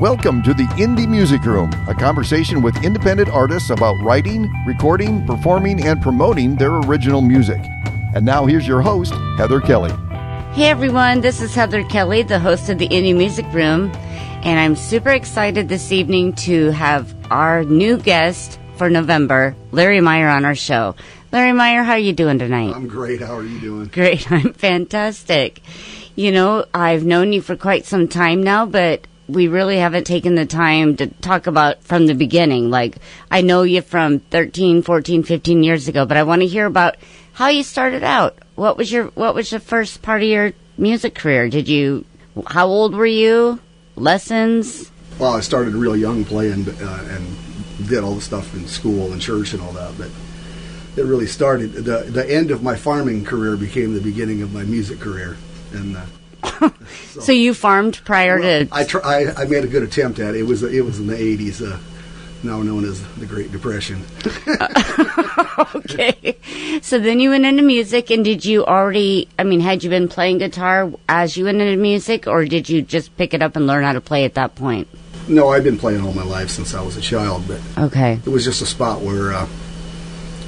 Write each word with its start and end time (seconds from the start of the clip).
Welcome 0.00 0.44
to 0.44 0.54
the 0.54 0.62
Indie 0.76 1.08
Music 1.08 1.42
Room, 1.44 1.72
a 1.88 1.94
conversation 1.94 2.62
with 2.62 2.84
independent 2.84 3.30
artists 3.30 3.70
about 3.70 3.96
writing, 4.04 4.48
recording, 4.64 5.26
performing, 5.26 5.84
and 5.84 6.00
promoting 6.00 6.54
their 6.54 6.76
original 6.76 7.20
music. 7.20 7.60
And 8.14 8.24
now 8.24 8.46
here's 8.46 8.64
your 8.64 8.80
host, 8.80 9.12
Heather 9.38 9.60
Kelly. 9.60 9.90
Hey 10.52 10.66
everyone, 10.66 11.20
this 11.20 11.42
is 11.42 11.52
Heather 11.52 11.82
Kelly, 11.82 12.22
the 12.22 12.38
host 12.38 12.68
of 12.68 12.78
the 12.78 12.86
Indie 12.86 13.16
Music 13.16 13.44
Room, 13.52 13.90
and 14.44 14.60
I'm 14.60 14.76
super 14.76 15.10
excited 15.10 15.68
this 15.68 15.90
evening 15.90 16.32
to 16.34 16.70
have 16.70 17.12
our 17.32 17.64
new 17.64 17.96
guest 17.96 18.60
for 18.76 18.88
November, 18.88 19.56
Larry 19.72 20.00
Meyer, 20.00 20.28
on 20.28 20.44
our 20.44 20.54
show. 20.54 20.94
Larry 21.32 21.52
Meyer, 21.52 21.82
how 21.82 21.94
are 21.94 21.98
you 21.98 22.12
doing 22.12 22.38
tonight? 22.38 22.72
I'm 22.72 22.86
great. 22.86 23.20
How 23.20 23.34
are 23.34 23.42
you 23.42 23.58
doing? 23.58 23.86
Great, 23.86 24.30
I'm 24.32 24.52
fantastic. 24.52 25.60
You 26.14 26.30
know, 26.30 26.66
I've 26.72 27.04
known 27.04 27.32
you 27.32 27.42
for 27.42 27.56
quite 27.56 27.84
some 27.84 28.06
time 28.06 28.44
now, 28.44 28.64
but 28.64 29.08
we 29.28 29.46
really 29.46 29.76
haven't 29.76 30.04
taken 30.04 30.34
the 30.34 30.46
time 30.46 30.96
to 30.96 31.06
talk 31.06 31.46
about 31.46 31.82
from 31.84 32.06
the 32.06 32.14
beginning. 32.14 32.70
Like, 32.70 32.96
I 33.30 33.42
know 33.42 33.62
you 33.62 33.82
from 33.82 34.20
13, 34.20 34.82
14, 34.82 35.22
15 35.22 35.62
years 35.62 35.86
ago, 35.86 36.06
but 36.06 36.16
I 36.16 36.22
want 36.22 36.40
to 36.40 36.48
hear 36.48 36.66
about 36.66 36.96
how 37.34 37.48
you 37.48 37.62
started 37.62 38.02
out. 38.02 38.38
What 38.54 38.76
was 38.76 38.90
your, 38.90 39.06
what 39.08 39.34
was 39.34 39.50
the 39.50 39.60
first 39.60 40.02
part 40.02 40.22
of 40.22 40.28
your 40.28 40.52
music 40.78 41.14
career? 41.14 41.48
Did 41.48 41.68
you, 41.68 42.06
how 42.46 42.66
old 42.66 42.94
were 42.94 43.06
you? 43.06 43.60
Lessons? 43.96 44.90
Well, 45.18 45.34
I 45.34 45.40
started 45.40 45.74
real 45.74 45.96
young 45.96 46.24
playing 46.24 46.66
uh, 46.68 47.08
and 47.10 47.88
did 47.88 48.02
all 48.02 48.14
the 48.14 48.20
stuff 48.20 48.54
in 48.54 48.66
school 48.66 49.12
and 49.12 49.20
church 49.20 49.52
and 49.52 49.62
all 49.62 49.72
that, 49.72 49.96
but 49.98 50.10
it 50.96 51.04
really 51.04 51.26
started, 51.26 51.72
the, 51.72 51.98
the 51.98 52.28
end 52.28 52.50
of 52.50 52.62
my 52.62 52.76
farming 52.76 53.24
career 53.24 53.56
became 53.56 53.94
the 53.94 54.00
beginning 54.00 54.42
of 54.42 54.52
my 54.52 54.62
music 54.62 55.00
career. 55.00 55.36
And, 55.72 55.96
uh, 55.96 56.06
so, 56.44 56.72
so, 57.20 57.32
you 57.32 57.54
farmed 57.54 58.00
prior 58.04 58.38
well, 58.38 58.66
to? 58.66 58.74
I, 58.74 58.84
tr- 58.84 59.04
I, 59.04 59.26
I 59.36 59.44
made 59.44 59.64
a 59.64 59.68
good 59.68 59.82
attempt 59.82 60.18
at 60.18 60.34
it. 60.34 60.40
It 60.40 60.44
was 60.44 60.62
it 60.62 60.84
was 60.84 60.98
in 60.98 61.06
the 61.06 61.16
eighties, 61.16 61.62
uh, 61.62 61.78
now 62.42 62.62
known 62.62 62.84
as 62.84 63.02
the 63.16 63.26
Great 63.26 63.50
Depression. 63.52 64.04
okay, 65.74 66.36
so 66.82 66.98
then 66.98 67.20
you 67.20 67.30
went 67.30 67.44
into 67.44 67.62
music, 67.62 68.10
and 68.10 68.24
did 68.24 68.44
you 68.44 68.64
already? 68.64 69.28
I 69.38 69.44
mean, 69.44 69.60
had 69.60 69.82
you 69.82 69.90
been 69.90 70.08
playing 70.08 70.38
guitar 70.38 70.92
as 71.08 71.36
you 71.36 71.44
went 71.44 71.60
into 71.60 71.80
music, 71.80 72.26
or 72.26 72.44
did 72.44 72.68
you 72.68 72.82
just 72.82 73.16
pick 73.16 73.34
it 73.34 73.42
up 73.42 73.56
and 73.56 73.66
learn 73.66 73.84
how 73.84 73.92
to 73.92 74.00
play 74.00 74.24
at 74.24 74.34
that 74.34 74.54
point? 74.54 74.88
No, 75.28 75.50
I've 75.50 75.64
been 75.64 75.78
playing 75.78 76.00
all 76.00 76.14
my 76.14 76.24
life 76.24 76.48
since 76.48 76.72
I 76.72 76.80
was 76.80 76.96
a 76.96 77.02
child, 77.02 77.44
but 77.46 77.60
okay, 77.76 78.20
it 78.24 78.30
was 78.30 78.44
just 78.44 78.62
a 78.62 78.66
spot 78.66 79.02
where 79.02 79.32
uh, 79.32 79.46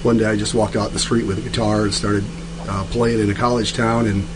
one 0.02 0.16
day 0.16 0.24
I 0.24 0.36
just 0.36 0.54
walked 0.54 0.76
out 0.76 0.92
the 0.92 0.98
street 0.98 1.26
with 1.26 1.38
a 1.38 1.42
guitar 1.42 1.82
and 1.82 1.92
started 1.92 2.24
uh, 2.68 2.84
playing 2.90 3.20
in 3.20 3.30
a 3.30 3.34
college 3.34 3.74
town 3.74 4.06
and 4.06 4.26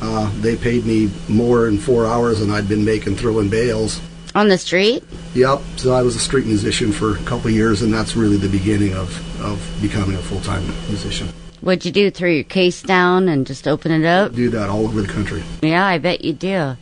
uh, 0.00 0.30
they 0.40 0.56
paid 0.56 0.86
me 0.86 1.10
more 1.28 1.68
in 1.68 1.78
four 1.78 2.06
hours 2.06 2.40
than 2.40 2.50
I'd 2.50 2.68
been 2.68 2.84
making 2.84 3.16
throwing 3.16 3.48
bales. 3.48 4.00
On 4.34 4.48
the 4.48 4.58
street? 4.58 5.02
Yep. 5.34 5.60
So 5.76 5.92
I 5.92 6.02
was 6.02 6.16
a 6.16 6.20
street 6.20 6.46
musician 6.46 6.92
for 6.92 7.16
a 7.16 7.18
couple 7.18 7.48
of 7.48 7.52
years, 7.52 7.82
and 7.82 7.92
that's 7.92 8.16
really 8.16 8.36
the 8.36 8.48
beginning 8.48 8.94
of, 8.94 9.40
of 9.42 9.60
becoming 9.82 10.16
a 10.16 10.22
full 10.22 10.40
time 10.40 10.66
musician. 10.88 11.28
What'd 11.60 11.84
you 11.84 11.92
do? 11.92 12.10
Throw 12.10 12.30
your 12.30 12.44
case 12.44 12.80
down 12.80 13.28
and 13.28 13.46
just 13.46 13.68
open 13.68 13.92
it 13.92 14.06
up? 14.06 14.34
Do 14.34 14.48
that 14.50 14.70
all 14.70 14.84
over 14.84 15.02
the 15.02 15.12
country. 15.12 15.42
Yeah, 15.62 15.84
I 15.84 15.98
bet 15.98 16.24
you 16.24 16.32
do. 16.32 16.76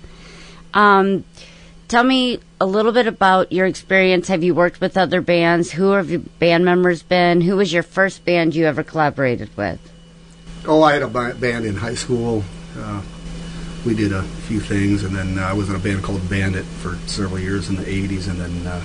Um, 0.73 1.25
tell 1.89 2.05
me 2.05 2.39
a 2.61 2.67
little 2.67 2.93
bit 2.93 3.07
about 3.07 3.51
your 3.51 3.67
experience. 3.67 4.29
Have 4.29 4.45
you 4.45 4.55
worked 4.55 4.81
with 4.81 4.97
other 4.97 5.21
bands? 5.21 5.73
Who 5.73 5.93
have 5.93 6.11
your 6.11 6.21
band 6.21 6.65
members 6.65 7.03
been? 7.03 7.41
Who 7.41 7.57
was 7.57 7.73
your 7.73 7.83
first 7.83 8.25
band 8.25 8.55
you 8.55 8.67
ever 8.67 8.85
collaborated 8.85 9.51
with? 9.57 9.81
Oh, 10.65 10.83
I 10.83 10.93
had 10.93 11.03
a 11.03 11.09
band 11.09 11.65
in 11.65 11.77
high 11.77 11.95
school. 11.95 12.45
Uh, 12.77 13.03
we 13.87 13.95
did 13.95 14.13
a 14.13 14.23
few 14.23 14.61
things, 14.61 15.05
and 15.05 15.15
then 15.15 15.39
uh, 15.39 15.43
I 15.43 15.53
was 15.53 15.69
in 15.69 15.77
a 15.77 15.79
band 15.79 16.03
called 16.03 16.29
Bandit 16.29 16.65
for 16.65 16.97
several 17.07 17.39
years 17.39 17.69
in 17.69 17.77
the 17.77 17.85
'80s, 17.85 18.29
and 18.29 18.41
then 18.41 18.67
uh, 18.67 18.85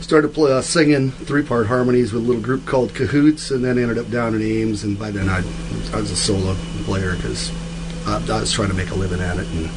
started 0.00 0.32
play, 0.32 0.52
uh, 0.52 0.62
singing 0.62 1.10
three-part 1.10 1.66
harmonies 1.66 2.12
with 2.12 2.22
a 2.22 2.26
little 2.26 2.42
group 2.42 2.64
called 2.64 2.94
Cahoots, 2.94 3.50
and 3.50 3.64
then 3.64 3.78
ended 3.78 3.98
up 3.98 4.10
down 4.10 4.34
in 4.34 4.42
Ames. 4.42 4.84
And 4.84 4.98
by 4.98 5.10
then, 5.10 5.28
I, 5.28 5.38
I 5.92 6.00
was 6.00 6.10
a 6.10 6.16
solo 6.16 6.54
player 6.84 7.16
because 7.16 7.50
I, 8.06 8.16
I, 8.16 8.40
was 8.40 8.52
trying 8.52 8.68
to 8.68 8.74
make 8.74 8.90
a 8.90 8.94
living 8.94 9.20
at 9.20 9.36
it 9.38 9.46
and 9.48 9.68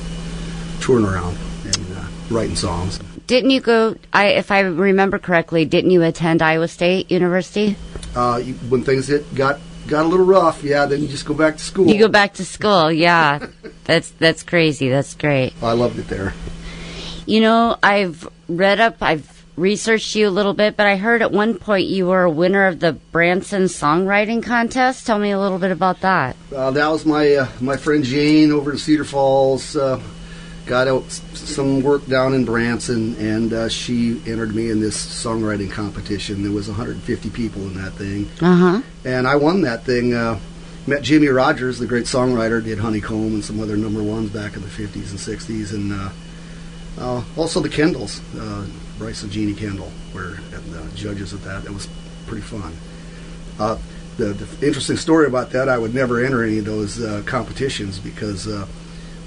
touring 0.82 1.06
around 1.06 1.38
and 1.66 1.98
uh, 1.98 2.08
writing 2.30 2.56
songs. 2.56 3.00
Didn't 3.28 3.50
you 3.50 3.60
go? 3.60 3.96
I, 4.14 4.28
if 4.28 4.52
I 4.52 4.62
remember 4.62 5.20
correctly, 5.20 5.66
didn't 5.66 5.92
you 5.92 6.04
attend 6.04 6.42
Iowa 6.42 6.68
State 6.68 7.12
University? 7.12 7.76
Uh, 8.16 8.42
when 8.70 8.84
things 8.84 9.08
hit, 9.08 9.36
got 9.36 9.60
got 9.90 10.06
a 10.06 10.08
little 10.08 10.26
rough, 10.26 10.64
yeah, 10.64 10.86
then 10.86 11.02
you 11.02 11.08
just 11.08 11.26
go 11.26 11.34
back 11.34 11.58
to 11.58 11.64
school. 11.64 11.88
You 11.88 12.00
go 12.00 12.08
back 12.08 12.36
to 12.36 12.46
school, 12.46 12.92
yeah. 12.92 13.48
that's 13.84 14.12
that's 14.12 14.44
crazy. 14.44 14.90
That's 14.90 15.14
great. 15.16 15.54
I 15.62 15.74
loved 15.74 16.00
it 16.00 16.08
there. 16.08 16.34
You 17.26 17.42
know, 17.42 17.78
I've 17.84 18.28
read 18.48 18.80
up, 18.80 18.98
I've 19.02 19.46
researched 19.56 20.16
you 20.16 20.28
a 20.28 20.32
little 20.32 20.54
bit, 20.54 20.78
but 20.78 20.88
I 20.88 20.96
heard 20.96 21.22
at 21.22 21.32
one 21.32 21.58
point 21.58 21.88
you 21.88 22.08
were 22.08 22.24
a 22.24 22.32
winner 22.32 22.66
of 22.66 22.80
the 22.80 22.94
Branson 22.94 23.64
Songwriting 23.64 24.42
Contest. 24.42 25.06
Tell 25.06 25.20
me 25.20 25.32
a 25.32 25.40
little 25.40 25.60
bit 25.60 25.72
about 25.72 26.02
that. 26.02 26.36
Uh, 26.56 26.72
that 26.72 26.88
was 26.88 27.06
my 27.06 27.34
uh, 27.34 27.48
my 27.60 27.78
friend 27.78 28.04
Jane 28.04 28.52
over 28.52 28.72
in 28.72 28.78
Cedar 28.78 29.04
Falls. 29.04 29.76
Uh, 29.76 30.02
got 30.69 30.88
out 30.88 31.09
some 31.09 31.81
work 31.81 32.06
down 32.06 32.35
in 32.35 32.46
Branson, 32.46 33.16
and 33.16 33.52
uh, 33.52 33.68
she 33.68 34.22
entered 34.28 34.53
me 34.53 34.69
in 34.69 34.80
this 34.80 34.96
songwriting 34.96 35.69
competition. 35.69 36.44
There 36.44 36.52
was 36.52 36.68
150 36.68 37.31
people 37.31 37.63
in 37.63 37.74
that 37.74 37.94
thing, 37.94 38.30
uh-huh. 38.40 38.81
and 39.03 39.28
I 39.28 39.35
won 39.35 39.62
that 39.62 39.84
thing. 39.84 40.13
Uh, 40.13 40.40
met 40.85 41.02
Jimmie 41.02 41.28
Rodgers, 41.28 41.80
the 41.80 41.88
great 41.88 42.06
songwriter, 42.06 42.63
did 42.63 42.78
Honeycomb 42.78 43.34
and 43.34 43.44
some 43.44 43.59
other 43.59 43.78
number 43.78 44.03
ones 44.03 44.30
back 44.30 44.56
in 44.56 44.62
the 44.62 44.68
50s 44.68 45.09
and 45.09 45.19
60s, 45.19 45.74
and 45.74 45.91
uh, 45.91 46.09
uh, 47.00 47.24
also 47.36 47.59
the 47.62 47.69
Kendalls, 47.69 48.22
uh, 48.40 48.68
Royce 49.03 49.24
and 49.24 49.31
Jeannie 49.31 49.56
Kendall 49.56 49.91
were 50.13 50.38
the 50.51 50.88
judges 50.94 51.34
of 51.34 51.44
that. 51.46 51.66
It 51.66 51.74
was 51.74 51.90
pretty 52.28 52.44
fun. 52.44 52.78
Uh, 53.59 53.80
the, 54.18 54.34
the, 54.34 54.68
interesting 54.68 54.97
story 54.97 55.25
about 55.25 55.50
that, 55.51 55.68
I 55.68 55.80
would 55.80 55.96
never 55.96 56.24
enter 56.24 56.44
any 56.44 56.59
of 56.59 56.66
those 56.66 57.01
uh, 57.01 57.24
competitions 57.25 57.97
because 57.97 58.47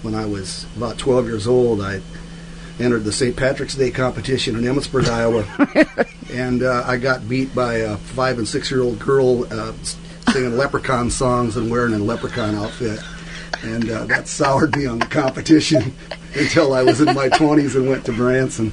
when 0.03 0.15
I 0.15 0.27
was 0.27 0.67
about 0.77 0.99
12 0.99 1.27
years 1.27 1.47
old, 1.47 1.81
I 1.81 2.01
entered 2.81 3.05
the 3.05 3.13
St. 3.13 3.37
Patrick's 3.37 3.75
Day 3.75 3.91
competition 3.91 4.57
in 4.57 4.65
Emmetsburg, 4.65 5.09
Iowa, 5.09 5.47
and 6.33 6.63
uh, 6.63 6.85
I 6.87 6.97
got 6.97 7.29
beat 7.29 7.55
by 7.55 7.75
a 7.77 7.97
five 7.97 8.39
and 8.39 8.47
six 8.49 8.71
year 8.71 8.83
old 8.83 8.99
girl 8.99 9.47
uh, 9.53 9.73
singing 10.33 10.57
leprechaun 10.57 11.11
songs 11.11 11.57
and 11.57 11.71
wearing 11.71 11.95
a 11.95 11.99
leprechaun 11.99 12.55
outfit. 12.55 13.01
And 13.63 13.89
uh, 13.91 14.05
that 14.07 14.27
soured 14.27 14.77
me 14.77 14.87
on 14.87 14.99
the 14.99 15.07
competition 15.07 15.95
until 16.35 16.75
I 16.75 16.83
was 16.83 17.01
in 17.01 17.15
my 17.15 17.29
20s 17.29 17.77
and 17.77 17.89
went 17.89 18.05
to 18.07 18.13
Branson. 18.13 18.73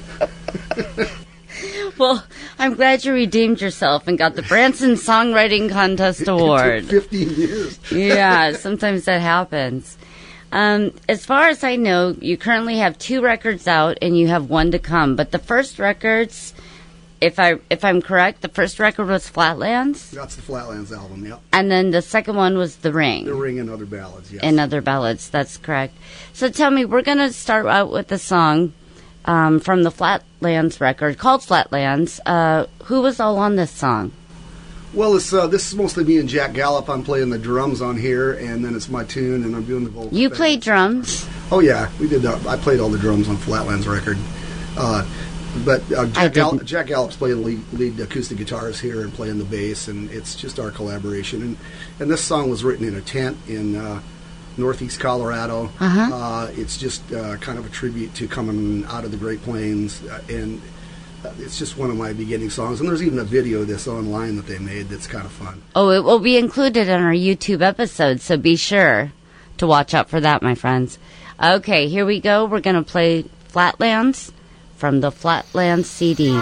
well, 1.96 2.24
I'm 2.58 2.74
glad 2.74 3.04
you 3.04 3.12
redeemed 3.12 3.60
yourself 3.60 4.08
and 4.08 4.18
got 4.18 4.34
the 4.34 4.42
Branson 4.42 4.92
Songwriting 4.92 5.70
Contest 5.70 6.26
Award. 6.28 6.86
15 6.86 7.30
years. 7.30 7.78
yeah, 7.92 8.52
sometimes 8.52 9.04
that 9.04 9.20
happens. 9.20 9.96
Um, 10.52 10.92
as 11.08 11.24
far 11.24 11.48
as 11.48 11.62
I 11.62 11.76
know, 11.76 12.16
you 12.20 12.36
currently 12.36 12.78
have 12.78 12.98
two 12.98 13.22
records 13.22 13.68
out, 13.68 13.98
and 14.02 14.18
you 14.18 14.28
have 14.28 14.50
one 14.50 14.72
to 14.72 14.78
come. 14.78 15.16
But 15.16 15.30
the 15.30 15.38
first 15.38 15.78
records, 15.78 16.54
if 17.20 17.38
I 17.38 17.56
if 17.70 17.84
I'm 17.84 18.02
correct, 18.02 18.40
the 18.40 18.48
first 18.48 18.80
record 18.80 19.06
was 19.06 19.28
Flatlands. 19.28 20.10
That's 20.10 20.36
the 20.36 20.42
Flatlands 20.42 20.92
album, 20.92 21.24
yeah. 21.24 21.38
And 21.52 21.70
then 21.70 21.90
the 21.90 22.02
second 22.02 22.36
one 22.36 22.58
was 22.58 22.76
The 22.76 22.92
Ring. 22.92 23.26
The 23.26 23.34
Ring 23.34 23.60
and 23.60 23.70
other 23.70 23.86
ballads, 23.86 24.32
yes. 24.32 24.42
And 24.42 24.58
other 24.58 24.80
ballads, 24.80 25.30
that's 25.30 25.56
correct. 25.56 25.94
So 26.32 26.48
tell 26.48 26.70
me, 26.70 26.84
we're 26.84 27.02
gonna 27.02 27.32
start 27.32 27.66
out 27.66 27.92
with 27.92 28.10
a 28.10 28.18
song 28.18 28.72
um, 29.26 29.60
from 29.60 29.84
the 29.84 29.90
Flatlands 29.90 30.80
record 30.80 31.18
called 31.18 31.42
Flatlands. 31.42 32.20
Uh, 32.26 32.66
who 32.84 33.02
was 33.02 33.20
all 33.20 33.38
on 33.38 33.56
this 33.56 33.70
song? 33.70 34.12
Well, 34.92 35.14
it's 35.14 35.32
uh, 35.32 35.46
this 35.46 35.68
is 35.68 35.76
mostly 35.76 36.02
me 36.02 36.18
and 36.18 36.28
Jack 36.28 36.52
Gallup. 36.52 36.88
I'm 36.88 37.04
playing 37.04 37.30
the 37.30 37.38
drums 37.38 37.80
on 37.80 37.96
here, 37.96 38.32
and 38.32 38.64
then 38.64 38.74
it's 38.74 38.88
my 38.88 39.04
tune, 39.04 39.44
and 39.44 39.54
I'm 39.54 39.64
doing 39.64 39.84
the 39.84 39.90
vocals. 39.90 40.12
You 40.12 40.30
play 40.30 40.56
drums? 40.56 41.28
Oh 41.52 41.60
yeah, 41.60 41.90
we 42.00 42.08
did. 42.08 42.22
That. 42.22 42.44
I 42.46 42.56
played 42.56 42.80
all 42.80 42.88
the 42.88 42.98
drums 42.98 43.28
on 43.28 43.36
Flatlands 43.36 43.86
record. 43.86 44.18
Uh, 44.76 45.06
but 45.64 45.80
uh, 45.92 46.06
Jack, 46.06 46.34
Gall- 46.34 46.58
Jack 46.58 46.86
Gallup's 46.86 47.16
playing 47.16 47.44
lead, 47.44 47.60
lead, 47.72 48.00
acoustic 48.00 48.38
guitars 48.38 48.80
here 48.80 49.02
and 49.02 49.12
playing 49.12 49.38
the 49.38 49.44
bass, 49.44 49.88
and 49.88 50.10
it's 50.10 50.34
just 50.34 50.58
our 50.58 50.70
collaboration. 50.70 51.42
And 51.42 51.56
and 52.00 52.10
this 52.10 52.22
song 52.22 52.50
was 52.50 52.64
written 52.64 52.86
in 52.86 52.96
a 52.96 53.00
tent 53.00 53.36
in 53.46 53.76
uh, 53.76 54.00
northeast 54.56 54.98
Colorado. 54.98 55.70
Uh-huh. 55.78 56.14
Uh, 56.14 56.50
it's 56.54 56.76
just 56.76 57.12
uh, 57.12 57.36
kind 57.36 57.58
of 57.58 57.66
a 57.66 57.68
tribute 57.68 58.14
to 58.14 58.26
coming 58.26 58.84
out 58.86 59.04
of 59.04 59.10
the 59.10 59.16
Great 59.16 59.42
Plains 59.42 60.04
uh, 60.04 60.20
and 60.28 60.60
it's 61.38 61.58
just 61.58 61.76
one 61.76 61.90
of 61.90 61.96
my 61.96 62.12
beginning 62.12 62.50
songs. 62.50 62.80
And 62.80 62.88
there's 62.88 63.02
even 63.02 63.18
a 63.18 63.24
video 63.24 63.60
of 63.60 63.68
this 63.68 63.86
online 63.86 64.36
that 64.36 64.46
they 64.46 64.58
made 64.58 64.88
that's 64.88 65.06
kind 65.06 65.24
of 65.24 65.32
fun. 65.32 65.62
Oh, 65.74 65.90
it 65.90 66.04
will 66.04 66.18
be 66.18 66.36
included 66.36 66.88
in 66.88 67.00
our 67.00 67.12
YouTube 67.12 67.62
episode, 67.62 68.20
so 68.20 68.36
be 68.36 68.56
sure 68.56 69.12
to 69.58 69.66
watch 69.66 69.94
out 69.94 70.08
for 70.08 70.20
that, 70.20 70.42
my 70.42 70.54
friends. 70.54 70.98
Okay, 71.42 71.88
here 71.88 72.06
we 72.06 72.20
go. 72.20 72.44
We're 72.44 72.60
going 72.60 72.76
to 72.76 72.82
play 72.82 73.24
Flatlands 73.48 74.32
from 74.76 75.00
the 75.00 75.10
Flatlands 75.10 75.88
CD. 75.88 76.38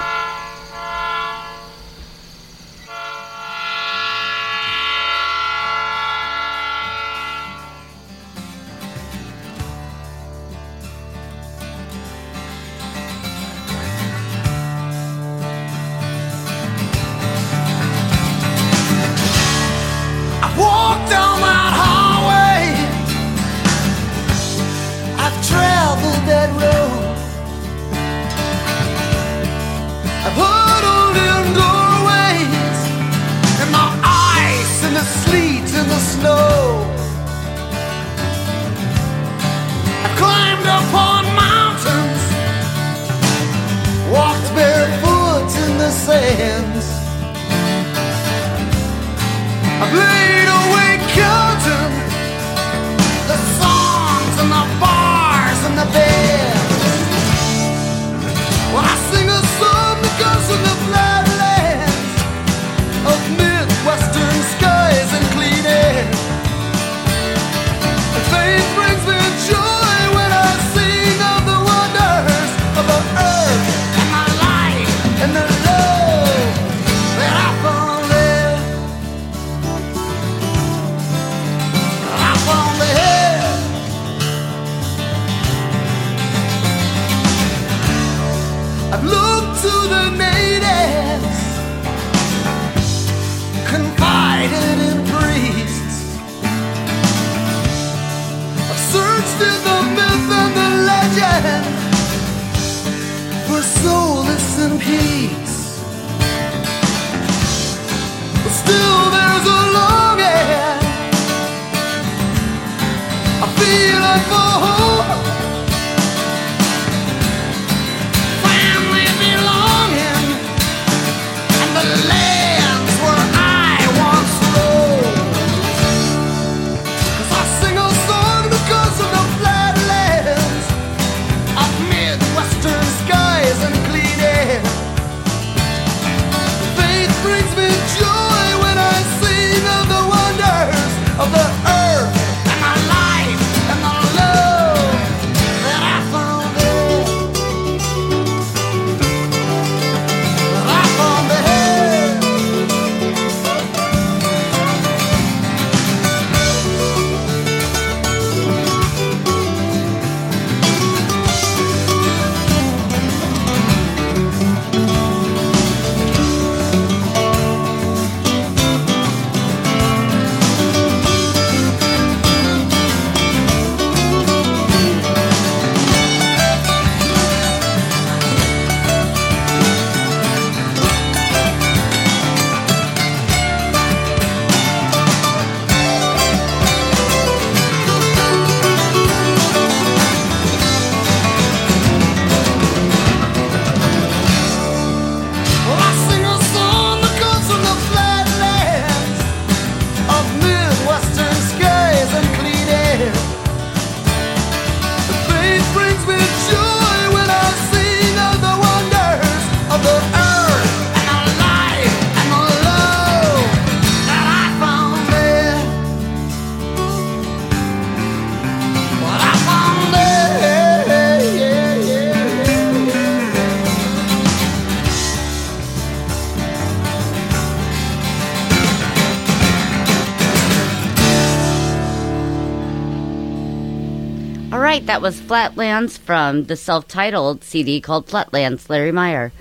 That 234.88 235.02
was 235.02 235.20
Flatlands 235.20 235.98
from 235.98 236.44
the 236.44 236.56
self 236.56 236.88
titled 236.88 237.44
CD 237.44 237.78
called 237.78 238.06
Flatlands, 238.06 238.70
Larry 238.70 238.90
Meyer. 238.90 239.32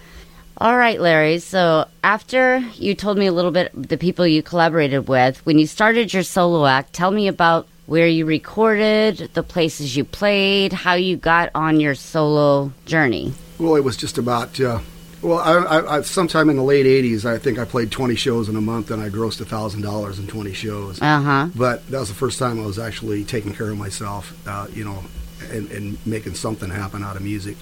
All 0.57 0.75
right, 0.75 0.99
Larry. 0.99 1.39
So 1.39 1.87
after 2.03 2.57
you 2.73 2.93
told 2.95 3.17
me 3.17 3.27
a 3.27 3.31
little 3.31 3.51
bit 3.51 3.71
the 3.73 3.97
people 3.97 4.27
you 4.27 4.43
collaborated 4.43 5.07
with, 5.07 5.43
when 5.45 5.57
you 5.57 5.65
started 5.65 6.13
your 6.13 6.23
solo 6.23 6.65
act, 6.65 6.91
tell 6.91 7.11
me 7.11 7.29
about 7.29 7.65
where 7.85 8.07
you 8.07 8.25
recorded, 8.25 9.29
the 9.35 9.43
places 9.43 9.95
you 9.95 10.03
played, 10.03 10.73
how 10.73 10.95
you 10.95 11.15
got 11.15 11.49
on 11.55 11.79
your 11.79 11.95
solo 11.95 12.73
journey. 12.85 13.33
Well, 13.57 13.77
it 13.77 13.85
was 13.85 13.95
just 13.95 14.17
about. 14.17 14.59
Uh, 14.59 14.79
well, 15.21 15.39
I, 15.39 15.77
I, 15.77 15.97
I, 15.97 16.01
sometime 16.01 16.49
in 16.49 16.57
the 16.57 16.63
late 16.63 16.85
'80s, 16.85 17.23
I 17.23 17.37
think 17.37 17.57
I 17.57 17.63
played 17.63 17.89
20 17.89 18.15
shows 18.15 18.49
in 18.49 18.57
a 18.57 18.61
month, 18.61 18.91
and 18.91 19.01
I 19.01 19.07
grossed 19.07 19.45
thousand 19.45 19.81
dollars 19.81 20.19
in 20.19 20.27
20 20.27 20.51
shows. 20.51 21.01
Uh 21.01 21.21
huh. 21.21 21.47
But 21.55 21.87
that 21.87 21.99
was 21.99 22.09
the 22.09 22.15
first 22.15 22.37
time 22.37 22.59
I 22.59 22.65
was 22.65 22.77
actually 22.77 23.23
taking 23.23 23.53
care 23.53 23.69
of 23.69 23.77
myself, 23.77 24.37
uh, 24.45 24.67
you 24.73 24.83
know, 24.83 25.05
and, 25.51 25.69
and 25.71 26.05
making 26.05 26.35
something 26.35 26.69
happen 26.69 27.03
out 27.03 27.15
of 27.15 27.21
music. 27.21 27.57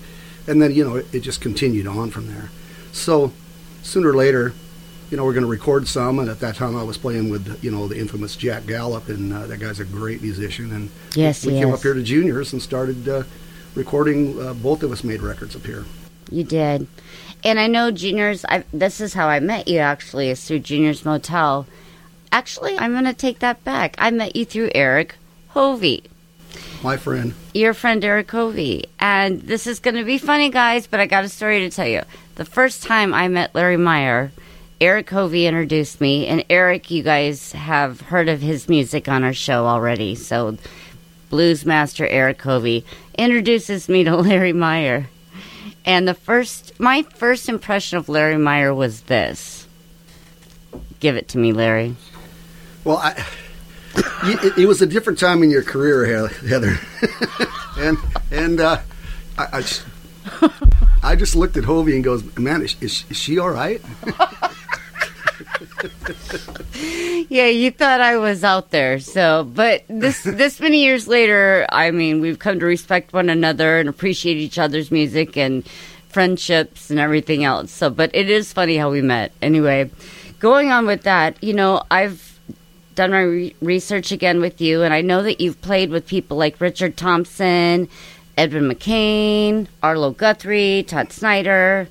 And 0.48 0.62
then, 0.62 0.74
you 0.74 0.84
know, 0.84 0.98
it, 0.98 1.14
it 1.14 1.20
just 1.22 1.42
continued 1.42 1.88
on 1.88 2.12
from 2.12 2.28
there. 2.28 2.52
So 2.92 3.32
sooner 3.82 4.10
or 4.10 4.16
later, 4.16 4.54
you 5.10 5.18
know, 5.18 5.24
we're 5.24 5.34
going 5.34 5.44
to 5.44 5.50
record 5.50 5.88
some. 5.88 6.20
And 6.20 6.30
at 6.30 6.40
that 6.40 6.56
time, 6.56 6.76
I 6.76 6.84
was 6.84 6.98
playing 6.98 7.30
with, 7.30 7.64
you 7.64 7.72
know, 7.72 7.88
the 7.88 7.98
infamous 7.98 8.36
Jack 8.36 8.66
Gallup, 8.66 9.10
and 9.10 9.32
uh, 9.34 9.48
that 9.48 9.60
guy's 9.60 9.80
a 9.80 9.86
great 9.86 10.22
musician. 10.22 10.72
And 10.72 10.90
Yes, 11.16 11.46
we 11.46 11.54
came 11.54 11.70
is. 11.70 11.76
up 11.76 11.82
here 11.82 11.94
to 11.94 12.04
Juniors 12.04 12.54
and 12.54 12.62
started 12.62 13.08
uh, 13.08 13.24
recording. 13.76 14.40
Uh, 14.42 14.54
both 14.54 14.84
of 14.84 14.92
us 14.92 15.04
made 15.04 15.22
records 15.22 15.56
up 15.56 15.66
here. 15.66 15.86
You 16.32 16.44
did. 16.44 16.88
And 17.44 17.60
I 17.60 17.68
know 17.68 17.92
Juniors, 17.92 18.44
I, 18.50 18.64
this 18.74 19.00
is 19.00 19.14
how 19.14 19.28
I 19.28 19.40
met 19.40 19.68
you 19.68 19.80
actually, 19.80 20.30
is 20.30 20.44
through 20.44 20.60
Juniors 20.60 21.06
Motel. 21.06 21.68
Actually, 22.32 22.78
I'm 22.80 22.92
going 22.92 23.06
to 23.06 23.14
take 23.14 23.40
that 23.40 23.64
back. 23.64 23.96
I 24.00 24.10
met 24.10 24.36
you 24.36 24.46
through 24.46 24.72
Eric 24.74 25.16
Hovey. 25.50 26.04
My 26.84 26.98
friend. 26.98 27.34
your 27.54 27.74
friend 27.74 28.04
Eric 28.04 28.28
Covey. 28.28 28.86
And 29.00 29.42
this 29.42 29.66
is 29.68 29.80
going 29.80 29.96
to 29.96 30.04
be 30.04 30.18
funny, 30.18 30.50
guys, 30.50 30.88
but 30.88 31.00
I 31.00 31.08
got 31.08 31.24
a 31.24 31.30
story 31.30 31.60
to 31.60 31.70
tell 31.70 31.88
you. 31.88 32.02
The 32.36 32.46
first 32.46 32.84
time 32.84 33.14
I 33.14 33.28
met 33.28 33.56
Larry 33.56 33.78
Meyer, 33.78 34.32
Eric 34.82 35.08
Covey 35.08 35.48
introduced 35.48 36.02
me. 36.02 36.28
And 36.28 36.44
Eric, 36.50 36.92
you 36.92 37.02
guys 37.02 37.54
have 37.54 38.02
heard 38.02 38.30
of 38.30 38.42
his 38.42 38.68
music 38.70 39.08
on 39.08 39.24
our 39.24 39.34
show 39.34 39.66
already. 39.66 40.16
So, 40.16 40.58
blues 41.30 41.66
master 41.66 42.06
Eric 42.08 42.38
Covey 42.38 42.86
introduces 43.18 43.90
me 43.90 44.04
to 44.04 44.16
Larry 44.18 44.54
Meyer. 44.54 45.08
And 45.86 46.08
the 46.08 46.14
first, 46.14 46.80
my 46.80 47.04
first 47.04 47.48
impression 47.48 47.98
of 47.98 48.10
Larry 48.10 48.38
Meyer 48.38 48.74
was 48.74 49.02
this. 49.02 49.68
Give 51.00 51.16
it 51.16 51.30
to 51.30 51.38
me, 51.38 51.52
Larry. 51.54 51.96
Well, 52.84 52.98
I, 52.98 53.24
it, 54.28 54.58
it 54.60 54.66
was 54.66 54.82
a 54.82 54.86
different 54.86 55.20
time 55.20 55.44
in 55.44 55.50
your 55.50 55.64
career, 55.64 56.28
Heather, 56.28 56.78
and 57.78 57.98
and 58.32 58.60
uh, 58.60 58.80
I, 59.38 59.48
I, 59.54 59.62
just, 59.62 59.86
I 61.04 61.16
just 61.16 61.36
looked 61.36 61.58
at 61.58 61.64
Hovey 61.64 61.96
and 61.96 62.04
goes, 62.04 62.24
"Man, 62.38 62.62
is, 62.62 62.76
is, 62.82 63.06
is 63.10 63.18
she 63.18 63.40
all 63.40 63.50
right?" 63.50 63.82
yeah, 67.30 67.48
you 67.48 67.72
thought 67.72 68.02
I 68.02 68.18
was 68.18 68.44
out 68.44 68.72
there. 68.72 69.00
So, 69.00 69.44
but 69.44 69.84
this 69.88 70.24
this 70.24 70.60
many 70.60 70.84
years 70.84 71.08
later, 71.08 71.66
I 71.70 71.92
mean, 71.92 72.22
we've 72.22 72.40
come 72.40 72.60
to 72.60 72.66
respect 72.66 73.14
one 73.14 73.30
another 73.30 73.80
and 73.80 73.90
appreciate 73.90 74.38
each 74.38 74.58
other's 74.58 74.92
music 74.92 75.38
and 75.38 75.68
friendships 76.10 76.90
and 76.90 77.00
everything 77.00 77.44
else. 77.44 77.72
So, 77.72 77.90
but 77.90 78.12
it 78.14 78.30
is 78.30 78.54
funny 78.54 78.78
how 78.78 78.90
we 78.90 79.02
met. 79.02 79.32
Anyway, 79.42 79.92
going 80.40 80.72
on 80.72 80.86
with 80.86 81.04
that, 81.04 81.42
you 81.44 81.54
know, 81.54 81.84
I've 81.92 82.35
done 82.96 83.12
my 83.12 83.22
re- 83.22 83.56
research 83.62 84.12
again 84.12 84.42
with 84.42 84.62
you, 84.62 84.82
and 84.84 84.94
I 84.94 85.02
know 85.02 85.22
that 85.24 85.40
you've 85.42 85.62
played 85.62 85.90
with 85.90 86.08
people 86.08 86.38
like 86.38 86.60
Richard 86.60 86.98
Thompson, 86.98 87.88
Edwin 88.38 88.70
McCain, 88.70 89.68
Arlo 89.84 90.12
Guthrie, 90.12 90.84
Todd 90.88 91.12
Snider, 91.12 91.88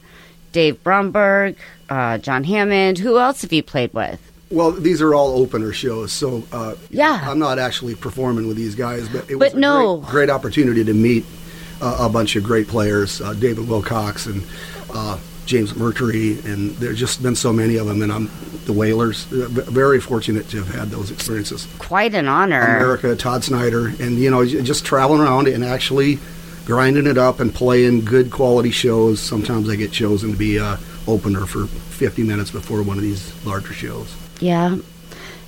Dave 0.53 0.83
Bromberg, 0.83 1.57
uh, 1.89 2.19
John 2.19 2.45
Hammond. 2.45 2.99
Who 2.99 3.19
else 3.19 3.43
have 3.43 3.53
you 3.53 3.63
played 3.63 3.93
with? 3.93 4.21
Well, 4.51 4.71
these 4.73 5.03
are 5.03 5.15
all 5.15 5.39
opener 5.39 5.73
shows, 5.73 6.13
so 6.13 6.45
uh, 6.53 6.75
Yeah. 6.91 7.21
I'm 7.25 7.39
not 7.39 7.59
actually 7.59 7.95
performing 7.95 8.47
with 8.47 8.57
these 8.57 8.75
guys, 8.75 9.09
but 9.09 9.29
it 9.31 9.39
But 9.39 9.39
was 9.39 9.55
a 9.55 9.59
no. 9.59 9.97
great, 9.99 10.11
great 10.11 10.31
opportunity 10.31 10.85
to 10.85 10.95
meet 10.95 11.25
uh, 11.81 11.97
a 12.01 12.09
bunch 12.09 12.37
of 12.37 12.45
great 12.45 12.69
players, 12.69 13.21
uh, 13.21 13.33
David 13.35 13.69
Wilcox 13.69 14.27
and 14.27 14.43
uh, 14.93 15.19
James 15.47 15.75
Mercury, 15.77 16.39
and 16.45 16.71
there's 16.77 16.99
just 16.99 17.23
been 17.23 17.37
so 17.37 17.53
many 17.53 17.77
of 17.77 17.87
them, 17.87 18.03
and 18.03 18.11
I'm 18.13 18.31
the 18.65 18.73
Whalers. 18.73 19.31
Uh, 19.33 19.47
very 19.49 20.01
fortunate 20.01 20.49
to 20.51 20.63
have 20.63 20.75
had 20.75 20.91
those 20.91 21.11
experiences. 21.11 21.67
Quite 21.79 22.15
an 22.15 22.29
honor. 22.29 22.61
America, 22.63 23.15
Todd 23.15 23.45
Snider, 23.45 23.89
and 24.01 24.19
you 24.19 24.31
know, 24.31 24.45
just 24.45 24.85
traveling 24.85 25.21
around 25.21 25.49
and 25.49 25.65
actually 25.65 26.19
grinding 26.65 27.07
it 27.07 27.19
up 27.19 27.41
and 27.41 27.55
playing 27.55 28.05
good 28.05 28.31
quality 28.31 28.71
shows. 28.71 29.21
Sometimes 29.21 29.69
I 29.69 29.77
get 29.77 29.93
chosen 29.93 30.33
to 30.33 30.37
be 30.39 30.57
a 30.57 30.79
opener 31.07 31.45
for 31.45 31.67
50 31.67 32.23
minutes 32.23 32.51
before 32.51 32.83
one 32.83 32.97
of 32.97 33.03
these 33.03 33.33
larger 33.45 33.75
shows. 33.75 34.15
Yeah. 34.41 34.79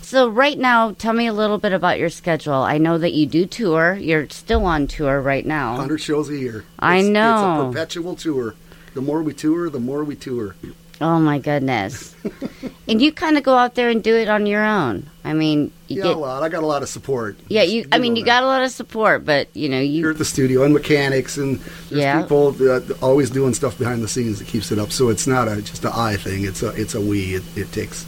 So 0.02 0.28
right 0.28 0.56
now, 0.58 0.92
tell 0.92 1.14
me 1.14 1.26
a 1.26 1.32
little 1.32 1.58
bit 1.58 1.72
about 1.72 1.98
your 1.98 2.10
schedule. 2.10 2.52
I 2.54 2.78
know 2.78 2.96
that 2.98 3.12
you 3.14 3.26
do 3.26 3.44
tour. 3.46 3.94
You're 4.00 4.28
still 4.28 4.64
on 4.66 4.86
tour 4.86 5.20
right 5.20 5.44
now. 5.44 5.72
100 5.72 5.98
shows 6.00 6.28
a 6.28 6.36
year. 6.36 6.64
I 6.78 6.98
It's- 6.98 7.10
know. 7.12 7.54
It's 7.56 7.64
a 7.64 7.72
perpetual 7.72 8.14
tour. 8.14 8.54
The 8.96 9.02
more 9.02 9.22
we 9.22 9.34
tour, 9.34 9.68
the 9.68 9.78
more 9.78 10.04
we 10.04 10.16
tour. 10.16 10.56
Oh 11.02 11.20
my 11.20 11.38
goodness. 11.38 12.16
and 12.88 13.02
you 13.02 13.12
kind 13.12 13.36
of 13.36 13.44
go 13.44 13.54
out 13.54 13.74
there 13.74 13.90
and 13.90 14.02
do 14.02 14.16
it 14.16 14.26
on 14.26 14.46
your 14.46 14.64
own. 14.64 15.10
I 15.22 15.34
mean, 15.34 15.70
you 15.86 15.98
Yeah, 15.98 16.04
get 16.04 16.16
a 16.16 16.18
lot. 16.18 16.42
I 16.42 16.48
got 16.48 16.62
a 16.62 16.66
lot 16.66 16.82
of 16.82 16.88
support. 16.88 17.36
Yeah, 17.48 17.60
you 17.64 17.86
I 17.92 17.98
mean, 17.98 18.16
you 18.16 18.22
that. 18.24 18.30
got 18.30 18.42
a 18.42 18.46
lot 18.46 18.62
of 18.62 18.70
support, 18.70 19.26
but 19.26 19.54
you 19.54 19.68
know, 19.68 19.82
here 19.82 20.06
you 20.06 20.10
at 20.10 20.16
the 20.16 20.24
studio 20.24 20.62
and 20.62 20.72
mechanics 20.72 21.36
and 21.36 21.58
there's 21.90 22.00
Yeah. 22.00 22.22
people 22.22 22.52
that 22.52 22.96
always 23.02 23.28
doing 23.28 23.52
stuff 23.52 23.76
behind 23.76 24.02
the 24.02 24.08
scenes 24.08 24.38
that 24.38 24.48
keeps 24.48 24.72
it 24.72 24.78
up. 24.78 24.90
So 24.92 25.10
it's 25.10 25.26
not 25.26 25.46
a 25.46 25.60
just 25.60 25.84
a 25.84 25.94
I 25.94 26.16
thing. 26.16 26.46
It's 26.46 26.62
a 26.62 26.68
it's 26.70 26.94
a 26.94 27.00
we. 27.02 27.34
It, 27.34 27.42
it 27.54 27.70
takes 27.72 28.06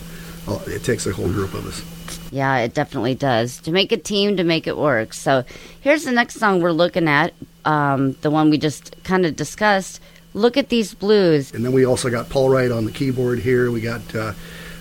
uh, 0.48 0.58
it 0.68 0.84
takes 0.84 1.06
a 1.06 1.12
whole 1.12 1.28
group 1.28 1.52
of 1.52 1.66
us. 1.66 1.82
Yeah, 2.32 2.56
it 2.60 2.72
definitely 2.72 3.14
does. 3.14 3.58
To 3.60 3.72
make 3.72 3.92
a 3.92 3.98
team, 3.98 4.38
to 4.38 4.44
make 4.44 4.66
it 4.66 4.78
work. 4.78 5.12
So 5.12 5.44
here's 5.82 6.04
the 6.04 6.12
next 6.12 6.36
song 6.36 6.62
we're 6.62 6.72
looking 6.72 7.08
at. 7.08 7.34
Um, 7.66 8.12
the 8.22 8.30
one 8.30 8.48
we 8.48 8.56
just 8.56 8.96
kind 9.04 9.26
of 9.26 9.36
discussed. 9.36 10.00
Look 10.38 10.56
at 10.56 10.68
these 10.68 10.94
blues. 10.94 11.52
And 11.52 11.64
then 11.64 11.72
we 11.72 11.84
also 11.84 12.10
got 12.10 12.28
Paul 12.28 12.48
Wright 12.48 12.70
on 12.70 12.84
the 12.84 12.92
keyboard 12.92 13.40
here. 13.40 13.72
We 13.72 13.80
got 13.80 14.14
uh, 14.14 14.34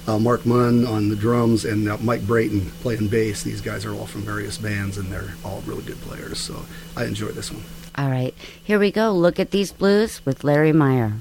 uh, 0.06 0.20
Mark 0.20 0.46
Munn 0.46 0.86
on 0.86 1.10
the 1.10 1.16
drums 1.16 1.66
and 1.66 1.90
uh, 1.90 1.98
Mike 1.98 2.22
Brayton 2.28 2.70
playing 2.82 3.08
bass. 3.08 3.42
These 3.42 3.62
guys 3.62 3.84
are 3.84 3.92
all 3.92 4.06
from 4.06 4.22
various 4.22 4.60
bands 4.60 5.00
and 5.00 5.12
they're 5.12 5.34
all 5.44 5.62
really 5.66 5.82
good 5.82 6.00
players. 6.02 6.38
So 6.38 6.64
I 6.96 7.06
enjoy 7.06 7.30
this 7.30 7.52
one. 7.52 7.64
All 7.96 8.12
right, 8.12 8.36
here 8.64 8.78
we 8.78 8.92
go. 8.92 9.12
Look 9.12 9.40
at 9.40 9.50
these 9.50 9.72
blues 9.72 10.24
with 10.24 10.44
Larry 10.44 10.74
Meyer. 10.74 11.14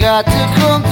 got 0.00 0.24
to 0.24 0.60
come 0.60 0.89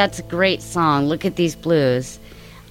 that's 0.00 0.18
a 0.18 0.22
great 0.22 0.62
song. 0.62 1.08
Look 1.08 1.26
at 1.26 1.36
these 1.36 1.54
blues. 1.54 2.18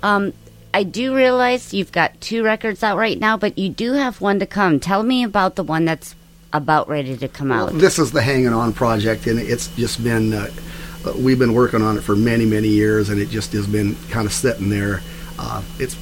Um, 0.02 0.34
I 0.74 0.82
do 0.82 1.16
realize 1.16 1.76
you've 1.76 1.92
got 1.92 2.20
two 2.22 2.44
records 2.44 2.82
out 2.82 2.98
right 2.98 3.20
now, 3.20 3.38
but 3.38 3.56
you 3.56 3.70
do 3.70 3.94
have 3.94 4.20
one 4.20 4.40
to 4.40 4.48
come. 4.48 4.80
Tell 4.80 5.04
me 5.04 5.24
about 5.24 5.56
the 5.56 5.62
one 5.62 5.86
that's 5.86 6.16
about 6.54 6.90
ready 6.90 7.16
to 7.18 7.28
come 7.28 7.52
out. 7.52 7.72
This 7.74 8.00
is 8.00 8.12
the 8.12 8.24
Hanging 8.24 8.48
On 8.54 8.74
project, 8.74 9.28
and 9.28 9.40
it's 9.40 9.68
just 9.76 10.04
been, 10.04 10.34
uh, 10.34 10.50
uh, 11.06 11.14
we've 11.18 11.38
been 11.38 11.54
working 11.54 11.84
on 11.84 11.98
it 11.98 12.02
for 12.02 12.16
many, 12.16 12.48
many 12.48 12.68
years, 12.68 13.10
and 13.10 13.22
it 13.22 13.30
just 13.30 13.54
has 13.54 13.68
been 13.68 13.96
kind 14.10 14.26
of 14.26 14.34
sitting 14.34 14.72
there. 14.72 15.02
Uh, 15.38 15.62
it's 15.78 15.94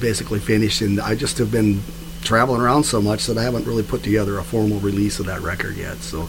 basically 0.00 0.40
finished, 0.40 0.80
and 0.80 1.00
I 1.00 1.14
just 1.14 1.38
have 1.38 1.52
been 1.52 1.80
traveling 2.22 2.60
around 2.60 2.82
so 2.82 3.00
much 3.00 3.26
that 3.26 3.38
I 3.38 3.44
haven't 3.44 3.68
really 3.68 3.84
put 3.84 4.02
together 4.02 4.36
a 4.38 4.42
formal 4.42 4.80
release 4.80 5.20
of 5.20 5.26
that 5.26 5.42
record 5.42 5.76
yet. 5.76 5.98
So 5.98 6.28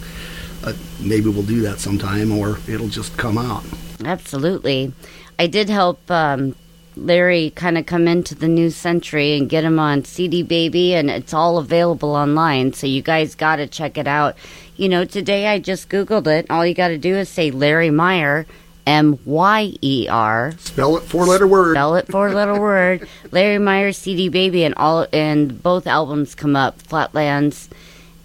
uh, 0.63 0.73
maybe 0.99 1.29
we'll 1.29 1.41
do 1.41 1.61
that 1.61 1.79
sometime, 1.79 2.31
or 2.31 2.59
it'll 2.67 2.87
just 2.87 3.17
come 3.17 3.39
out. 3.39 3.63
Absolutely. 4.05 4.93
I 5.39 5.47
did 5.47 5.69
help 5.69 6.09
um, 6.11 6.55
Larry 6.95 7.51
kind 7.55 7.77
of 7.77 7.85
come 7.85 8.07
into 8.07 8.35
the 8.35 8.47
new 8.47 8.69
century 8.69 9.37
and 9.37 9.49
get 9.49 9.63
him 9.63 9.79
on 9.79 10.05
CD 10.05 10.43
Baby, 10.43 10.93
and 10.93 11.09
it's 11.09 11.33
all 11.33 11.57
available 11.57 12.15
online. 12.15 12.73
So 12.73 12.87
you 12.87 13.01
guys 13.01 13.35
got 13.35 13.57
to 13.57 13.67
check 13.67 13.97
it 13.97 14.07
out. 14.07 14.35
You 14.75 14.89
know, 14.89 15.05
today 15.05 15.47
I 15.47 15.59
just 15.59 15.89
Googled 15.89 16.27
it. 16.27 16.49
All 16.49 16.65
you 16.65 16.73
got 16.73 16.89
to 16.89 16.97
do 16.97 17.15
is 17.15 17.29
say 17.29 17.51
Larry 17.51 17.89
Meyer, 17.89 18.45
M 18.85 19.19
Y 19.25 19.73
E 19.81 20.07
R. 20.09 20.53
Spell 20.57 20.97
it 20.97 21.01
four 21.03 21.25
letter 21.25 21.47
word. 21.47 21.75
Spell 21.75 21.95
it 21.95 22.07
four 22.07 22.31
letter 22.31 22.59
word. 22.59 23.07
Larry 23.31 23.59
Meyer, 23.59 23.91
CD 23.91 24.29
Baby, 24.29 24.63
and 24.63 24.75
all 24.75 25.07
and 25.13 25.61
both 25.61 25.87
albums 25.87 26.35
come 26.35 26.55
up. 26.55 26.81
Flatlands 26.81 27.69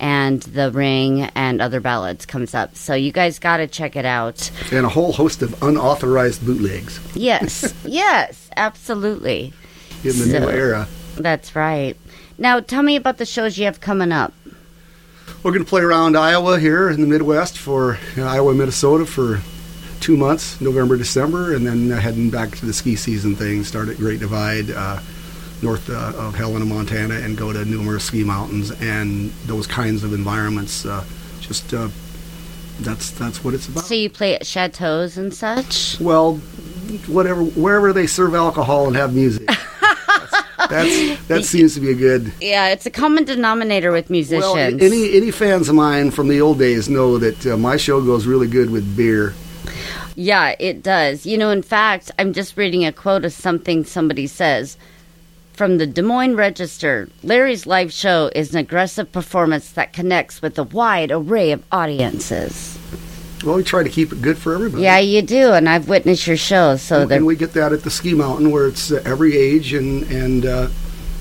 and 0.00 0.40
The 0.42 0.70
Ring 0.70 1.22
and 1.34 1.60
Other 1.60 1.80
Ballads 1.80 2.24
comes 2.26 2.54
up. 2.54 2.76
So 2.76 2.94
you 2.94 3.12
guys 3.12 3.38
got 3.38 3.56
to 3.58 3.66
check 3.66 3.96
it 3.96 4.04
out. 4.04 4.50
And 4.72 4.86
a 4.86 4.88
whole 4.88 5.12
host 5.12 5.42
of 5.42 5.60
unauthorized 5.62 6.44
bootlegs 6.46 7.00
Yes, 7.16 7.74
yes, 7.84 8.48
absolutely. 8.56 9.52
in 10.04 10.10
the 10.10 10.12
So- 10.12 10.38
new 10.40 10.48
era. 10.50 10.88
That's 11.16 11.56
right. 11.56 11.96
Now, 12.38 12.60
tell 12.60 12.82
me 12.84 12.94
about 12.94 13.18
the 13.18 13.26
shows 13.26 13.58
you 13.58 13.64
have 13.64 13.80
coming 13.80 14.12
up. 14.12 14.32
We're 15.42 15.50
going 15.50 15.64
to 15.64 15.68
play 15.68 15.82
around 15.82 16.16
Iowa 16.16 16.58
here 16.60 16.88
in 16.88 17.00
the 17.00 17.06
Midwest 17.06 17.58
for 17.58 17.98
uh, 18.16 18.22
Iowa, 18.22 18.54
Minnesota 18.54 19.04
for 19.06 19.40
two 20.00 20.16
months, 20.16 20.60
November, 20.60 20.96
December, 20.96 21.54
and 21.54 21.66
then 21.66 21.90
heading 21.90 22.30
back 22.30 22.50
to 22.58 22.66
the 22.66 22.72
ski 22.72 22.94
season 22.96 23.34
thing. 23.34 23.64
Start 23.64 23.88
at 23.88 23.96
Great 23.96 24.20
Divide, 24.20 24.70
uh, 24.70 25.00
north 25.62 25.90
uh, 25.90 26.12
of 26.16 26.34
Helena, 26.34 26.64
Montana, 26.64 27.14
and 27.14 27.36
go 27.36 27.52
to 27.52 27.64
numerous 27.64 28.04
ski 28.04 28.24
mountains 28.24 28.70
and 28.80 29.30
those 29.46 29.66
kinds 29.66 30.04
of 30.04 30.12
environments. 30.12 30.86
Uh, 30.86 31.04
just 31.40 31.72
uh, 31.74 31.88
that's 32.80 33.10
that's 33.12 33.42
what 33.42 33.54
it's 33.54 33.68
about. 33.68 33.84
So 33.84 33.94
you 33.94 34.10
play 34.10 34.34
at 34.34 34.46
chateaus 34.46 35.16
and 35.16 35.32
such. 35.32 36.00
Well, 36.00 36.36
whatever, 37.06 37.42
wherever 37.42 37.92
they 37.92 38.06
serve 38.06 38.34
alcohol 38.34 38.86
and 38.86 38.96
have 38.96 39.14
music. 39.14 39.48
that's, 40.68 41.26
that 41.28 41.44
seems 41.44 41.74
to 41.74 41.80
be 41.80 41.90
a 41.90 41.94
good 41.94 42.32
Yeah, 42.40 42.68
it's 42.68 42.84
a 42.84 42.90
common 42.90 43.24
denominator 43.24 43.92
with 43.92 44.10
musicians. 44.10 44.54
Well, 44.54 44.82
any 44.82 45.16
any 45.16 45.30
fans 45.30 45.68
of 45.68 45.74
mine 45.74 46.10
from 46.10 46.28
the 46.28 46.40
old 46.40 46.58
days 46.58 46.88
know 46.88 47.18
that 47.18 47.46
uh, 47.46 47.56
my 47.56 47.76
show 47.76 48.02
goes 48.02 48.26
really 48.26 48.48
good 48.48 48.70
with 48.70 48.96
beer. 48.96 49.34
Yeah, 50.14 50.56
it 50.58 50.82
does. 50.82 51.24
You 51.26 51.38
know, 51.38 51.50
in 51.50 51.62
fact, 51.62 52.10
I'm 52.18 52.32
just 52.32 52.56
reading 52.56 52.84
a 52.84 52.92
quote 52.92 53.24
of 53.24 53.32
something 53.32 53.84
somebody 53.84 54.26
says 54.26 54.76
from 55.58 55.78
the 55.78 55.86
Des 55.88 56.02
Moines 56.02 56.36
Register. 56.36 57.08
Larry's 57.24 57.66
live 57.66 57.92
show 57.92 58.30
is 58.32 58.52
an 58.52 58.58
aggressive 58.58 59.10
performance 59.10 59.72
that 59.72 59.92
connects 59.92 60.40
with 60.40 60.56
a 60.56 60.62
wide 60.62 61.10
array 61.10 61.50
of 61.50 61.64
audiences. 61.72 62.78
Well, 63.44 63.56
we 63.56 63.64
try 63.64 63.82
to 63.82 63.88
keep 63.88 64.12
it 64.12 64.22
good 64.22 64.38
for 64.38 64.54
everybody. 64.54 64.84
Yeah, 64.84 64.98
you 64.98 65.20
do, 65.20 65.52
and 65.52 65.68
I've 65.68 65.88
witnessed 65.88 66.28
your 66.28 66.36
show, 66.36 66.76
so 66.76 67.08
and, 67.08 67.26
we 67.26 67.34
get 67.34 67.54
that 67.54 67.72
at 67.72 67.82
the 67.82 67.90
ski 67.90 68.14
mountain 68.14 68.52
where 68.52 68.68
it's 68.68 68.92
uh, 68.92 69.02
every 69.04 69.36
age 69.36 69.72
and 69.74 70.04
and 70.04 70.46
uh, 70.46 70.68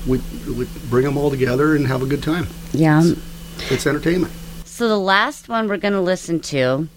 we 0.08 0.20
we 0.48 0.68
bring 0.88 1.04
them 1.04 1.18
all 1.18 1.32
together 1.32 1.76
and 1.76 1.88
have 1.88 2.04
a 2.04 2.08
good 2.08 2.22
time. 2.22 2.48
yeah. 2.74 3.02
It's 3.72 3.88
entertainment. 3.88 4.32
So 4.66 4.88
the 4.88 5.00
last 5.00 5.50
one 5.50 5.68
we're 5.68 5.78
going 5.78 5.96
to 5.96 6.02
listen 6.02 6.40
to 6.42 6.88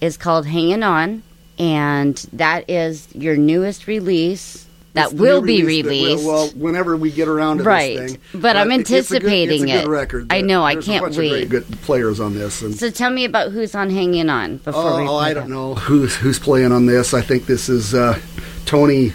is 0.00 0.16
called 0.16 0.44
"Hanging 0.46 0.82
On," 0.82 1.22
and 1.56 2.16
that 2.32 2.68
is 2.68 3.06
your 3.14 3.36
newest 3.36 3.86
release 3.86 4.66
that 4.94 5.12
will 5.12 5.40
be 5.40 5.62
release 5.62 5.84
that- 5.84 5.90
released. 5.90 6.24
well, 6.26 6.48
whenever 6.56 6.96
we 6.96 7.10
get 7.10 7.28
around 7.28 7.58
to 7.58 7.64
Right. 7.64 7.96
this 7.98 8.12
thing. 8.12 8.20
But 8.34 8.56
I'm 8.56 8.70
it's 8.72 8.90
a 8.90 8.92
good- 8.92 8.96
anticipating 9.24 9.62
it's 9.68 9.72
a 9.72 9.76
good 9.76 9.84
it. 9.84 9.88
record. 9.88 10.26
I 10.30 10.40
know, 10.40 10.64
I 10.64 10.74
can't 10.76 11.14
wait. 11.16 11.48
Good 11.48 11.64
players 11.82 12.18
on 12.20 12.34
this. 12.34 12.62
And, 12.62 12.74
so 12.76 12.90
tell 12.90 13.10
me 13.10 13.24
about 13.24 13.52
who's 13.52 13.74
on 13.74 13.90
"Hanging 13.90 14.28
On" 14.28 14.56
before 14.58 14.96
we. 14.96 15.02
Oh, 15.04 15.06
play 15.18 15.30
I 15.30 15.34
don't 15.34 15.50
know 15.50 15.74
who's 15.76 16.14
who's 16.16 16.38
playing 16.38 16.72
on 16.72 16.86
this. 16.86 17.14
I 17.14 17.20
think 17.20 17.46
this 17.46 17.68
is 17.68 17.94
uh, 17.94 18.18
Tony 18.66 19.12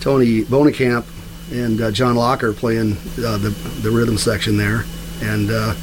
Tony 0.00 0.42
Bonecamp 0.44 1.04
and 1.50 1.80
uh, 1.80 1.90
John 1.90 2.14
Locker 2.16 2.52
playing 2.52 2.92
uh, 3.24 3.38
the 3.38 3.50
the 3.82 3.90
rhythm 3.90 4.18
section 4.18 4.56
there, 4.58 4.84
and 5.22 5.50
uh, 5.50 5.74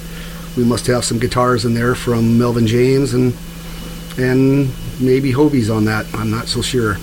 we 0.56 0.64
must 0.64 0.86
have 0.88 1.04
some 1.04 1.18
guitars 1.20 1.66
in 1.66 1.74
there 1.74 1.96
from 1.96 2.38
Melvin 2.38 2.68
James 2.68 3.14
and 3.14 3.34
and 4.18 4.70
maybe 5.02 5.32
Hobie's 5.32 5.70
on 5.70 5.86
that. 5.86 6.06
I'm 6.14 6.30
not 6.32 6.48
so 6.48 6.62
sure. 6.62 6.98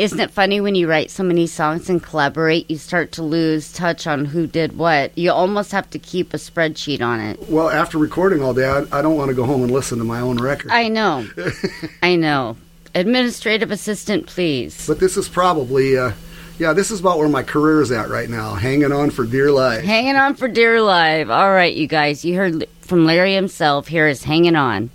Isn't 0.00 0.18
it 0.18 0.30
funny 0.30 0.62
when 0.62 0.74
you 0.74 0.88
write 0.88 1.10
so 1.10 1.22
many 1.22 1.46
songs 1.46 1.90
and 1.90 2.02
collaborate, 2.02 2.70
you 2.70 2.78
start 2.78 3.12
to 3.12 3.22
lose 3.22 3.70
touch 3.70 4.06
on 4.06 4.24
who 4.24 4.46
did 4.46 4.78
what? 4.78 5.16
You 5.18 5.30
almost 5.30 5.72
have 5.72 5.90
to 5.90 5.98
keep 5.98 6.32
a 6.32 6.38
spreadsheet 6.38 7.02
on 7.02 7.20
it. 7.20 7.50
Well, 7.50 7.68
after 7.68 7.98
recording 7.98 8.42
all 8.42 8.54
day, 8.54 8.64
I, 8.66 8.98
I 8.98 9.02
don't 9.02 9.18
want 9.18 9.28
to 9.28 9.34
go 9.34 9.44
home 9.44 9.62
and 9.62 9.70
listen 9.70 9.98
to 9.98 10.04
my 10.04 10.20
own 10.20 10.38
record. 10.38 10.70
I 10.70 10.88
know. 10.88 11.28
I 12.02 12.16
know. 12.16 12.56
Administrative 12.94 13.70
assistant, 13.70 14.26
please. 14.26 14.86
but 14.86 15.00
this 15.00 15.18
is 15.18 15.28
probably. 15.28 15.98
Uh, 15.98 16.12
yeah, 16.58 16.72
this 16.72 16.90
is 16.90 17.00
about 17.00 17.18
where 17.18 17.28
my 17.28 17.42
career 17.42 17.82
is 17.82 17.92
at 17.92 18.08
right 18.08 18.30
now, 18.30 18.54
hanging 18.54 18.92
on 18.92 19.10
for 19.10 19.26
dear 19.26 19.52
life. 19.52 19.84
Hanging 19.84 20.16
on 20.16 20.34
for 20.34 20.48
dear 20.48 20.80
life. 20.80 21.28
All 21.28 21.52
right, 21.52 21.74
you 21.76 21.86
guys. 21.86 22.24
You 22.24 22.36
heard 22.36 22.66
from 22.80 23.04
Larry 23.04 23.34
himself. 23.34 23.88
Here 23.88 24.08
is 24.08 24.24
Hanging 24.24 24.56
On. 24.56 24.90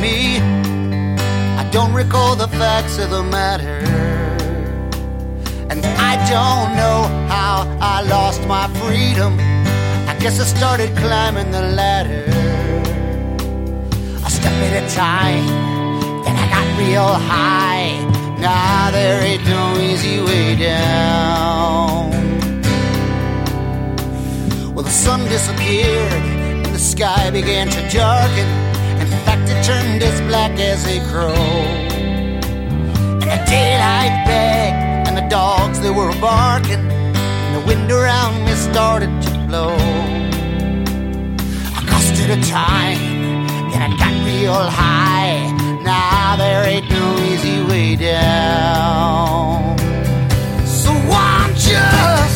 Me. 0.00 0.38
I 1.62 1.68
don't 1.70 1.92
recall 1.92 2.34
the 2.34 2.48
facts 2.48 2.98
of 2.98 3.10
the 3.10 3.22
matter. 3.22 3.78
And 5.70 5.84
I 6.10 6.12
don't 6.34 6.70
know 6.80 6.98
how 7.28 7.54
I 7.80 8.02
lost 8.02 8.46
my 8.46 8.66
freedom. 8.80 9.34
I 10.08 10.16
guess 10.18 10.40
I 10.40 10.44
started 10.44 10.96
climbing 10.96 11.50
the 11.50 11.62
ladder. 11.80 12.24
A 14.26 14.30
step 14.30 14.52
at 14.66 14.82
a 14.82 14.94
time, 14.94 15.46
then 16.24 16.36
I 16.44 16.46
got 16.54 16.66
real 16.78 17.12
high. 17.32 17.92
Now 18.40 18.90
there 18.90 19.22
ain't 19.22 19.44
no 19.44 19.78
easy 19.78 20.20
way 20.22 20.56
down. 20.56 22.10
Well, 24.74 24.84
the 24.84 24.96
sun 25.06 25.20
disappeared 25.28 26.12
and 26.64 26.74
the 26.74 26.78
sky 26.78 27.30
began 27.30 27.68
to 27.68 27.80
darken. 27.90 28.48
It 29.48 29.64
turned 29.64 30.02
as 30.02 30.20
black 30.22 30.58
as 30.58 30.84
a 30.86 30.98
crow. 31.10 31.34
And 33.20 33.22
the 33.22 33.40
daylight 33.46 34.24
begged, 34.26 35.08
and 35.08 35.16
the 35.16 35.28
dogs 35.28 35.80
they 35.80 35.90
were 35.90 36.12
barking. 36.20 36.84
And 36.90 37.52
the 37.56 37.66
wind 37.66 37.90
around 37.90 38.44
me 38.44 38.52
started 38.54 39.10
to 39.22 39.30
blow. 39.48 39.76
I 41.78 41.80
cost 41.88 42.14
it 42.22 42.30
a 42.38 42.40
time, 42.50 43.00
then 43.70 43.82
I 43.82 43.90
got 43.98 44.14
real 44.26 44.62
high. 44.80 45.50
Now 45.82 46.36
there 46.36 46.64
ain't 46.64 46.88
no 46.90 47.06
easy 47.30 47.62
way 47.64 47.96
down. 47.96 49.78
So 50.66 50.90
I'm 50.90 51.52
just 51.54 52.29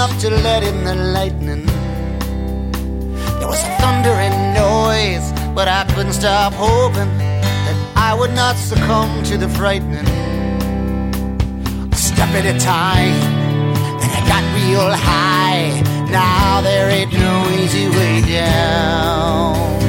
enough 0.00 0.18
to 0.18 0.30
let 0.30 0.62
in 0.62 0.82
the 0.82 0.94
lightning. 0.94 1.66
There 3.38 3.46
was 3.46 3.60
thunder 3.80 4.14
and 4.26 4.36
noise, 4.56 5.30
but 5.54 5.68
I 5.68 5.84
couldn't 5.92 6.14
stop 6.14 6.54
hoping 6.54 7.18
that 7.18 7.76
I 7.96 8.14
would 8.14 8.32
not 8.32 8.56
succumb 8.56 9.22
to 9.24 9.36
the 9.36 9.48
frightening. 9.50 10.08
A 11.92 11.96
step 11.96 12.30
at 12.30 12.46
a 12.46 12.58
time, 12.58 13.20
and 14.02 14.10
I 14.18 14.20
got 14.26 14.42
real 14.56 14.90
high. 14.90 15.82
Now 16.10 16.62
there 16.62 16.88
ain't 16.88 17.12
no 17.12 17.50
easy 17.60 17.90
way 17.90 18.22
down. 18.22 19.79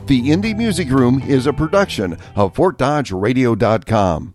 The 0.06 0.28
Indie 0.28 0.56
Music 0.56 0.88
Room 0.88 1.22
is 1.22 1.46
a 1.46 1.52
production 1.52 2.16
of 2.36 2.54
FortDodgeRadio.com. 2.54 4.34